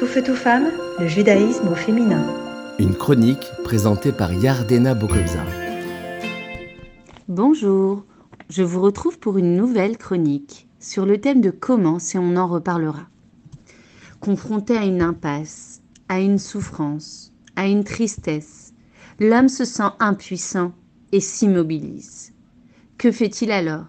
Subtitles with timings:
[0.00, 2.24] Tout feu, tout femme, le judaïsme au féminin.
[2.78, 5.44] Une chronique présentée par Yardena Bokobza.
[7.28, 8.06] Bonjour,
[8.48, 12.46] je vous retrouve pour une nouvelle chronique sur le thème de comment si on en
[12.46, 13.08] reparlera.
[14.20, 18.72] Confronté à une impasse, à une souffrance, à une tristesse,
[19.18, 20.72] l'homme se sent impuissant
[21.12, 22.32] et s'immobilise.
[22.96, 23.84] Que fait-il alors?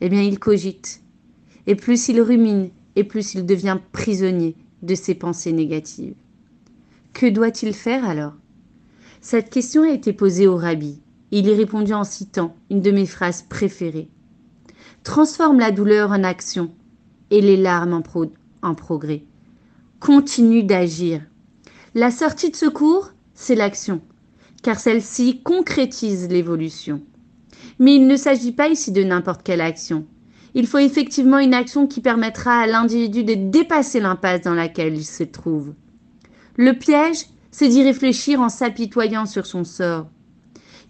[0.00, 1.02] Eh bien, il cogite.
[1.66, 6.14] Et plus il rumine, et plus il devient prisonnier de ses pensées négatives.
[7.12, 8.34] Que doit-il faire alors?
[9.20, 11.00] Cette question a été posée au rabbi.
[11.30, 14.08] Il y répondit en citant une de mes phrases préférées.
[15.04, 16.72] Transforme la douleur en action
[17.30, 18.02] et les larmes en,
[18.62, 19.24] en progrès.
[20.00, 21.22] Continue d'agir.
[21.94, 24.00] La sortie de secours, c'est l'action,
[24.62, 27.02] car celle-ci concrétise l'évolution.
[27.78, 30.06] Mais il ne s'agit pas ici de n'importe quelle action.
[30.54, 35.04] Il faut effectivement une action qui permettra à l'individu de dépasser l'impasse dans laquelle il
[35.04, 35.72] se trouve.
[36.56, 40.06] Le piège, c'est d'y réfléchir en s'apitoyant sur son sort.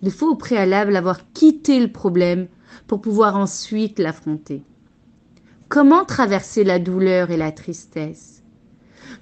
[0.02, 2.48] Il faut au préalable avoir quitté le problème
[2.88, 4.62] pour pouvoir ensuite l'affronter.
[5.68, 8.42] Comment traverser la douleur et la tristesse?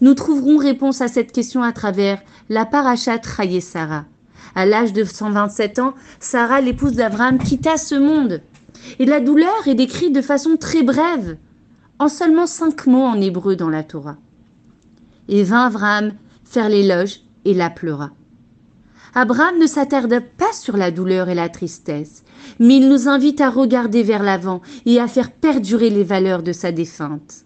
[0.01, 3.21] Nous trouverons réponse à cette question à travers la parachat
[3.61, 4.07] Sarah.
[4.55, 8.41] À l'âge de 127 ans, Sarah, l'épouse d'Abraham, quitta ce monde
[8.99, 11.37] et la douleur est décrite de façon très brève,
[11.99, 14.17] en seulement cinq mots en hébreu dans la Torah.
[15.29, 16.13] Et vint Abraham
[16.45, 18.11] faire l'éloge et la pleura.
[19.15, 22.23] Abraham ne s'attarde pas sur la douleur et la tristesse,
[22.59, 26.53] mais il nous invite à regarder vers l'avant et à faire perdurer les valeurs de
[26.53, 27.45] sa défunte.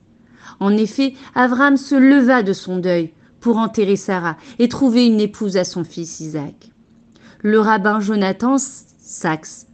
[0.61, 5.57] En effet, Abraham se leva de son deuil pour enterrer Sarah et trouver une épouse
[5.57, 6.71] à son fils Isaac.
[7.43, 9.67] Le rabbin Jonathan Sachs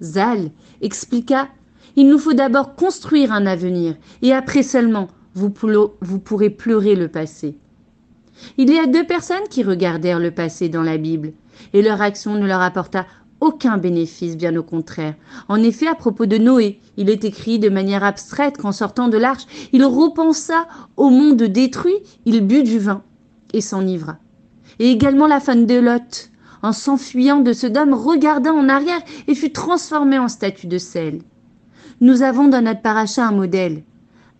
[0.00, 1.48] Zal expliqua
[1.96, 7.56] Il nous faut d'abord construire un avenir, et après seulement vous, pourrez pleurer le passé.
[8.58, 11.32] Il y a deux personnes qui regardèrent le passé dans la Bible,
[11.72, 13.06] et leur action ne leur apporta
[13.40, 15.14] aucun bénéfice, bien au contraire.
[15.48, 19.16] En effet, à propos de Noé, il est écrit de manière abstraite qu'en sortant de
[19.16, 20.66] l'arche, il repensa
[20.96, 23.02] au monde détruit, il but du vin
[23.52, 24.18] et s'enivra.
[24.78, 26.30] Et également la femme de Lot,
[26.62, 31.22] en s'enfuyant de Sodome, regarda en arrière et fut transformé en statue de sel.
[32.00, 33.82] Nous avons dans notre paracha un modèle,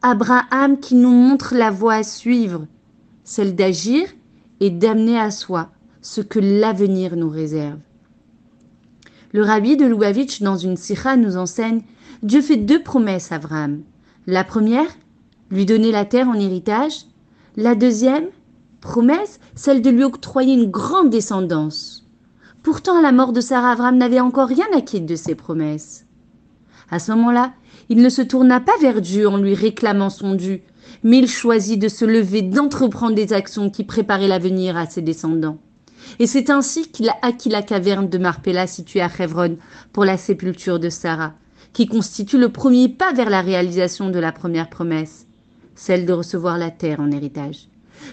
[0.03, 2.67] Abraham qui nous montre la voie à suivre,
[3.25, 4.09] celle d'agir
[4.61, 5.71] et d'amener à soi
[6.03, 7.79] ce que l'avenir nous réserve.
[9.33, 11.83] Le rabbi de Lubavitch, dans une sikha, nous enseigne
[12.23, 13.83] Dieu fait deux promesses à Abraham.
[14.27, 14.89] La première,
[15.51, 17.07] lui donner la terre en héritage.
[17.57, 18.27] La deuxième,
[18.81, 22.10] promesse, celle de lui octroyer une grande descendance.
[22.63, 26.05] Pourtant, la mort de Sarah, Avram n'avait encore rien acquis de ses promesses.
[26.91, 27.55] À ce moment-là,
[27.89, 30.63] il ne se tourna pas vers Dieu en lui réclamant son dû,
[31.03, 35.59] mais il choisit de se lever, d'entreprendre des actions qui préparaient l'avenir à ses descendants.
[36.19, 39.57] Et c'est ainsi qu'il a acquis la caverne de Marpella située à Chevron
[39.93, 41.33] pour la sépulture de Sarah,
[41.73, 45.27] qui constitue le premier pas vers la réalisation de la première promesse,
[45.75, 47.69] celle de recevoir la terre en héritage.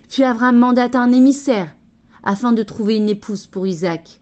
[0.10, 1.76] Puis Avram mandata un émissaire
[2.24, 4.22] afin de trouver une épouse pour Isaac.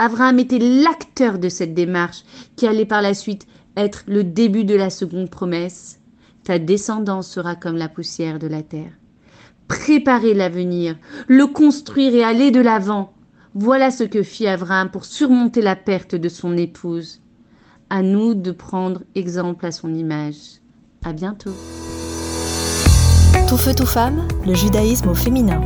[0.00, 2.24] Abraham était l'acteur de cette démarche
[2.56, 3.46] qui allait par la suite
[3.76, 6.00] être le début de la seconde promesse.
[6.42, 8.92] Ta descendance sera comme la poussière de la terre.
[9.68, 10.96] Préparer l'avenir,
[11.28, 13.12] le construire et aller de l'avant.
[13.52, 17.20] Voilà ce que fit Abraham pour surmonter la perte de son épouse.
[17.90, 20.62] À nous de prendre exemple à son image.
[21.04, 21.52] À bientôt.
[23.46, 25.60] Tout feu, tout femme, le judaïsme au féminin.